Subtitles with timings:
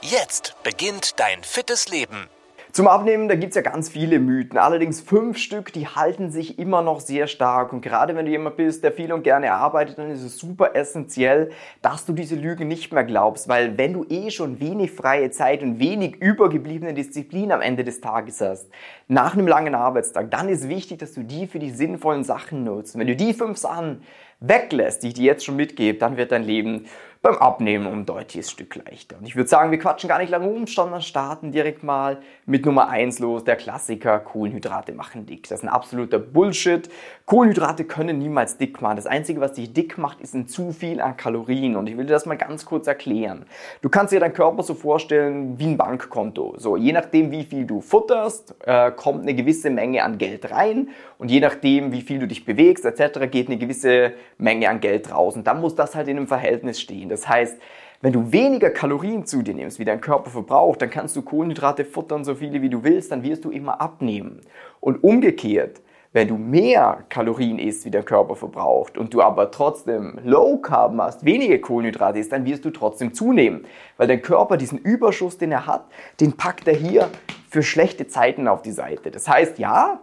[0.00, 2.28] Jetzt beginnt dein fittes Leben.
[2.70, 4.56] Zum Abnehmen, da gibt es ja ganz viele Mythen.
[4.56, 7.72] Allerdings fünf Stück, die halten sich immer noch sehr stark.
[7.72, 10.76] Und gerade wenn du jemand bist, der viel und gerne arbeitet, dann ist es super
[10.76, 11.50] essentiell,
[11.82, 13.48] dass du diese Lügen nicht mehr glaubst.
[13.48, 18.00] Weil wenn du eh schon wenig freie Zeit und wenig übergebliebene Disziplin am Ende des
[18.00, 18.68] Tages hast,
[19.08, 22.94] nach einem langen Arbeitstag, dann ist wichtig, dass du die für die sinnvollen Sachen nutzt.
[22.94, 24.02] Und wenn du die fünf Sachen
[24.40, 26.86] weglässt, die ich dir jetzt schon mitgebe, dann wird dein Leben
[27.20, 29.16] beim Abnehmen um ein deutliches Stück leichter.
[29.18, 32.64] Und ich würde sagen, wir quatschen gar nicht lange um, sondern starten direkt mal mit
[32.64, 35.48] Nummer 1 los, der Klassiker, Kohlenhydrate machen dick.
[35.48, 36.88] Das ist ein absoluter Bullshit.
[37.26, 38.96] Kohlenhydrate können niemals dick machen.
[38.96, 41.74] Das Einzige, was dich dick macht, ist ein zu viel an Kalorien.
[41.74, 43.46] Und ich will dir das mal ganz kurz erklären.
[43.82, 46.54] Du kannst dir deinen Körper so vorstellen wie ein Bankkonto.
[46.56, 50.90] So, je nachdem, wie viel du futterst, äh, kommt eine gewisse Menge an Geld rein.
[51.18, 55.12] Und je nachdem, wie viel du dich bewegst, etc., geht eine gewisse Menge an Geld
[55.12, 55.34] raus.
[55.34, 57.08] Und dann muss das halt in einem Verhältnis stehen.
[57.08, 57.10] Kalorien.
[57.18, 57.58] Das heißt,
[58.00, 61.84] wenn du weniger Kalorien zu dir nimmst, wie dein Körper verbraucht, dann kannst du Kohlenhydrate
[61.84, 64.40] futtern, so viele wie du willst, dann wirst du immer abnehmen.
[64.78, 65.80] Und umgekehrt,
[66.12, 70.92] wenn du mehr Kalorien isst, wie dein Körper verbraucht, und du aber trotzdem Low Carb
[70.92, 73.64] machst, weniger Kohlenhydrate isst, dann wirst du trotzdem zunehmen.
[73.96, 75.86] Weil dein Körper diesen Überschuss, den er hat,
[76.20, 77.08] den packt er hier
[77.50, 79.10] für schlechte Zeiten auf die Seite.
[79.10, 79.98] Das heißt, ja,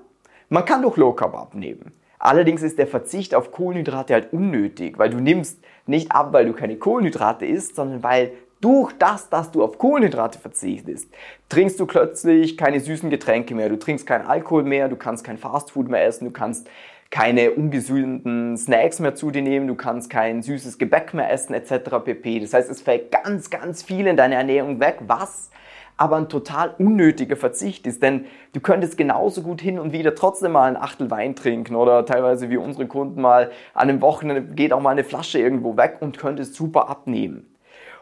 [0.50, 1.94] man kann durch Low Carb abnehmen.
[2.26, 6.54] Allerdings ist der Verzicht auf Kohlenhydrate halt unnötig, weil du nimmst nicht ab, weil du
[6.54, 11.14] keine Kohlenhydrate isst, sondern weil durch das, dass du auf Kohlenhydrate verzichtest,
[11.50, 15.38] trinkst du plötzlich keine süßen Getränke mehr, du trinkst keinen Alkohol mehr, du kannst kein
[15.38, 16.68] Fastfood mehr essen, du kannst
[17.12, 22.04] keine ungesunden Snacks mehr zu dir nehmen, du kannst kein süßes Gebäck mehr essen etc.
[22.04, 22.40] pp.
[22.40, 25.52] Das heißt, es fällt ganz, ganz viel in deiner Ernährung weg, was
[25.98, 28.04] aber ein total unnötiger Verzicht ist.
[28.04, 32.06] Denn du könntest genauso gut hin und wieder trotzdem mal ein Achtel Wein trinken oder
[32.06, 35.98] teilweise wie unsere Kunden mal an einem Wochenende geht auch mal eine Flasche irgendwo weg
[36.02, 37.56] und könntest super abnehmen.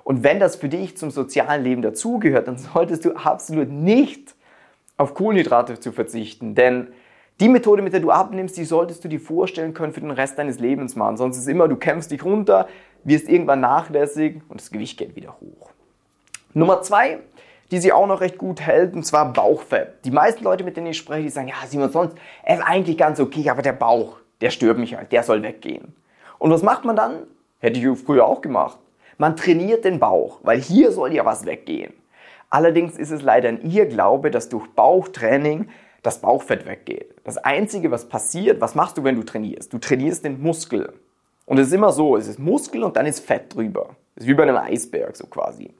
[0.03, 4.36] Und wenn das für dich zum sozialen Leben dazugehört, dann solltest du absolut nicht
[4.98, 6.56] auf Kohlenhydrate zu verzichten.
[6.56, 6.88] Denn
[7.40, 10.38] die Methode, mit der du abnimmst, die solltest du dir vorstellen können für den Rest
[10.38, 11.18] deines Lebens machen.
[11.18, 12.68] Sonst ist immer, du kämpfst dich runter,
[13.03, 15.72] wirst irgendwann nachlässig und das Gewicht geht wieder hoch.
[16.53, 17.20] Nummer zwei,
[17.73, 20.06] die sich auch noch recht gut hält, und zwar Bauchfett.
[20.06, 23.00] Die meisten Leute, mit denen ich spreche, die sagen, ja, Simon, sonst er ist eigentlich
[23.00, 25.95] ganz okay, aber der Bauch, der stört mich halt, der soll weggehen.
[26.38, 27.23] Und was macht man dann?
[27.57, 28.78] Hätte ich früher auch gemacht.
[29.17, 31.94] Man trainiert den Bauch, weil hier soll ja was weggehen.
[32.51, 35.69] Allerdings ist es leider ein Irrglaube, dass durch Bauchtraining
[36.03, 37.16] das Bauchfett weggeht.
[37.23, 39.73] Das Einzige, was passiert, was machst du, wenn du trainierst?
[39.73, 40.94] Du trainierst den Muskel.
[41.47, 43.95] Und es ist immer so, es ist Muskel und dann ist Fett drüber.
[44.13, 45.72] Das ist wie bei einem Eisberg so quasi.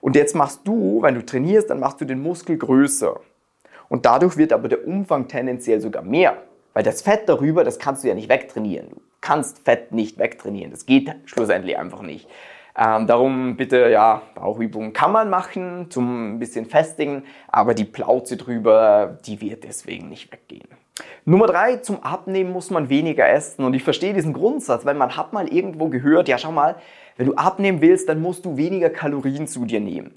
[0.00, 3.20] Und jetzt machst du, wenn du trainierst, dann machst du den Muskel größer.
[3.88, 6.38] Und dadurch wird aber der Umfang tendenziell sogar mehr.
[6.72, 8.90] Weil das Fett darüber, das kannst du ja nicht wegtrainieren.
[8.90, 10.70] Du kannst Fett nicht wegtrainieren.
[10.70, 12.28] Das geht schlussendlich einfach nicht.
[12.78, 18.36] Ähm, darum bitte, ja, Bauchübungen kann man machen, zum ein bisschen festigen, aber die Plauze
[18.36, 20.68] drüber, die wird deswegen nicht weggehen.
[21.24, 23.64] Nummer drei, zum Abnehmen muss man weniger essen.
[23.64, 26.76] Und ich verstehe diesen Grundsatz, weil man hat mal irgendwo gehört, ja schau mal,
[27.16, 30.12] wenn du abnehmen willst, dann musst du weniger Kalorien zu dir nehmen.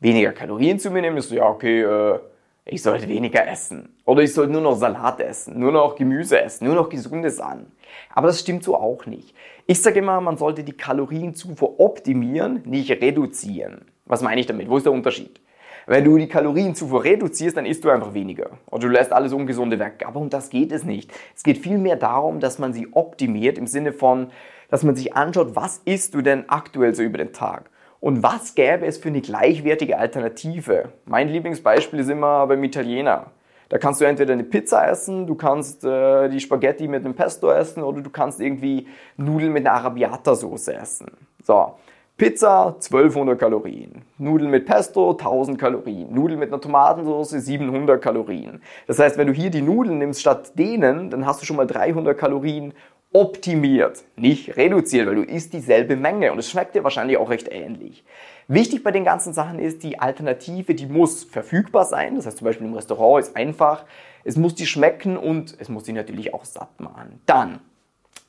[0.00, 2.18] Weniger Kalorien zu mir nehmen, ist so, ja, okay, äh,
[2.66, 3.94] ich sollte weniger essen.
[4.04, 7.66] Oder ich sollte nur noch Salat essen, nur noch Gemüse essen, nur noch gesundes an.
[8.14, 9.34] Aber das stimmt so auch nicht.
[9.66, 13.86] Ich sage immer, man sollte die Kalorienzufuhr optimieren, nicht reduzieren.
[14.06, 14.68] Was meine ich damit?
[14.68, 15.40] Wo ist der Unterschied?
[15.86, 18.50] Wenn du die Kalorienzufuhr reduzierst, dann isst du einfach weniger.
[18.70, 20.04] Oder du lässt alles Ungesunde weg.
[20.06, 21.12] Aber um das geht es nicht.
[21.36, 24.28] Es geht vielmehr darum, dass man sie optimiert im Sinne von,
[24.70, 27.70] dass man sich anschaut, was isst du denn aktuell so über den Tag?
[28.00, 30.90] Und was gäbe es für eine gleichwertige Alternative?
[31.06, 33.30] Mein Lieblingsbeispiel ist immer beim Italiener.
[33.68, 37.50] Da kannst du entweder eine Pizza essen, du kannst äh, die Spaghetti mit einem Pesto
[37.50, 41.12] essen oder du kannst irgendwie Nudeln mit einer Arrabbiata-Soße essen.
[41.42, 41.74] So,
[42.16, 48.62] Pizza 1200 Kalorien, Nudeln mit Pesto 1000 Kalorien, Nudeln mit einer Tomatensauce 700 Kalorien.
[48.86, 51.66] Das heißt, wenn du hier die Nudeln nimmst statt denen, dann hast du schon mal
[51.66, 52.72] 300 Kalorien
[53.12, 57.48] optimiert, nicht reduziert, weil du isst dieselbe Menge und es schmeckt dir wahrscheinlich auch recht
[57.50, 58.04] ähnlich.
[58.46, 62.14] Wichtig bei den ganzen Sachen ist, die Alternative, die muss verfügbar sein.
[62.14, 63.86] Das heißt zum Beispiel im Restaurant ist einfach,
[64.22, 67.20] es muss die schmecken und es muss die natürlich auch satt machen.
[67.26, 67.58] Dann,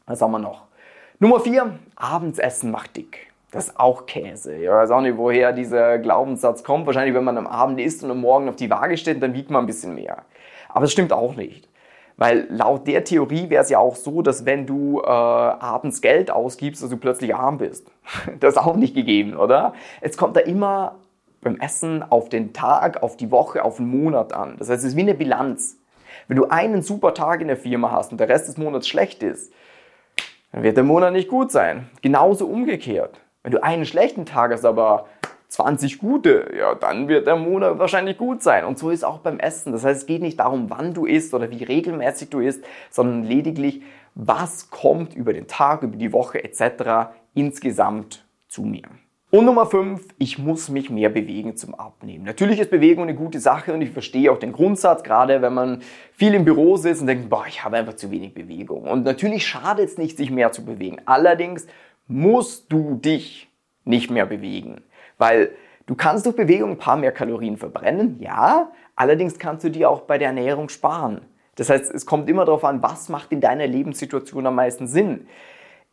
[0.08, 0.64] was haben wir noch?
[1.20, 3.32] Nummer vier, abends essen macht dick.
[3.56, 4.58] Das ist auch Käse.
[4.58, 6.86] Ich weiß auch nicht, woher dieser Glaubenssatz kommt.
[6.88, 9.50] Wahrscheinlich, wenn man am Abend isst und am Morgen auf die Waage steht, dann wiegt
[9.50, 10.24] man ein bisschen mehr.
[10.68, 11.70] Aber das stimmt auch nicht.
[12.18, 16.32] Weil laut der Theorie wäre es ja auch so, dass wenn du äh, abends Geld
[16.32, 17.90] ausgibst, dass du plötzlich arm bist.
[18.42, 19.74] Das ist auch nicht gegeben, oder?
[20.02, 20.96] Es kommt da immer
[21.42, 24.56] beim Essen auf den Tag, auf die Woche, auf den Monat an.
[24.60, 25.78] Das heißt, es ist wie eine Bilanz.
[26.28, 29.24] Wenn du einen super Tag in der Firma hast und der Rest des Monats schlecht
[29.24, 29.54] ist,
[30.52, 31.90] dann wird der Monat nicht gut sein.
[32.02, 33.22] Genauso umgekehrt.
[33.46, 35.06] Wenn du einen schlechten Tag hast, aber
[35.50, 38.66] 20 gute, ja, dann wird der Monat wahrscheinlich gut sein.
[38.66, 39.72] Und so ist auch beim Essen.
[39.72, 43.24] Das heißt, es geht nicht darum, wann du isst oder wie regelmäßig du isst, sondern
[43.24, 43.84] lediglich,
[44.16, 47.12] was kommt über den Tag, über die Woche etc.
[47.36, 48.82] insgesamt zu mir.
[49.30, 52.26] Und Nummer 5, ich muss mich mehr bewegen zum Abnehmen.
[52.26, 55.84] Natürlich ist Bewegung eine gute Sache und ich verstehe auch den Grundsatz, gerade wenn man
[56.14, 58.86] viel im Büro sitzt und denkt, boah, ich habe einfach zu wenig Bewegung.
[58.86, 60.98] Und natürlich schadet es nicht, sich mehr zu bewegen.
[61.06, 61.68] Allerdings
[62.08, 63.50] musst du dich
[63.84, 64.82] nicht mehr bewegen,
[65.18, 65.52] weil
[65.86, 70.02] du kannst durch Bewegung ein paar mehr Kalorien verbrennen, ja, allerdings kannst du dir auch
[70.02, 71.22] bei der Ernährung sparen.
[71.56, 75.28] Das heißt, es kommt immer darauf an, was macht in deiner Lebenssituation am meisten Sinn.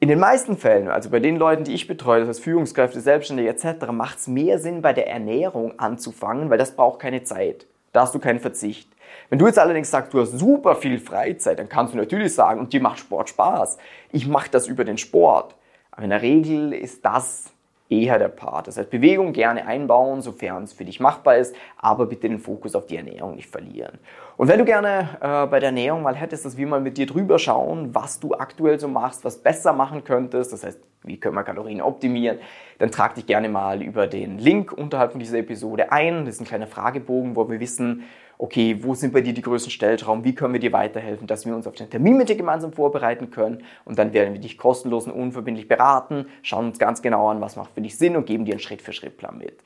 [0.01, 3.51] In den meisten Fällen, also bei den Leuten, die ich betreue, das heißt Führungskräfte, Selbstständige
[3.51, 7.67] etc., macht es mehr Sinn, bei der Ernährung anzufangen, weil das braucht keine Zeit.
[7.93, 8.91] Da hast du keinen Verzicht.
[9.29, 12.59] Wenn du jetzt allerdings sagst, du hast super viel Freizeit, dann kannst du natürlich sagen,
[12.59, 13.79] und dir macht Sport Spaß.
[14.11, 15.55] Ich mache das über den Sport.
[15.93, 17.53] Aber in der Regel ist das
[17.93, 18.67] eher der Part.
[18.67, 22.75] Das heißt, Bewegung gerne einbauen, sofern es für dich machbar ist, aber bitte den Fokus
[22.75, 23.99] auf die Ernährung nicht verlieren.
[24.37, 27.07] Und wenn du gerne äh, bei der Ernährung mal hättest, dass wir mal mit dir
[27.07, 31.35] drüber schauen, was du aktuell so machst, was besser machen könntest, das heißt, wie können
[31.35, 32.39] wir Kalorien optimieren,
[32.79, 36.25] dann trag dich gerne mal über den Link unterhalb von dieser Episode ein.
[36.25, 38.05] Das ist ein kleiner Fragebogen, wo wir wissen,
[38.43, 41.55] okay, wo sind bei dir die größten Stellschrauben, wie können wir dir weiterhelfen, dass wir
[41.55, 45.07] uns auf den Termin mit dir gemeinsam vorbereiten können und dann werden wir dich kostenlos
[45.07, 48.45] und unverbindlich beraten, schauen uns ganz genau an, was macht für dich Sinn und geben
[48.45, 49.61] dir einen Schritt-für-Schritt-Plan mit.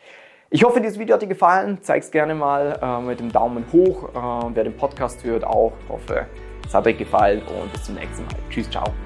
[0.51, 1.79] Ich hoffe, dieses Video hat dir gefallen.
[1.81, 4.11] Zeig es gerne mal äh, mit dem Daumen hoch.
[4.11, 5.73] Äh, wer den Podcast hört, auch.
[5.83, 6.27] Ich hoffe,
[6.65, 8.37] es hat euch gefallen und bis zum nächsten Mal.
[8.49, 9.06] Tschüss, ciao.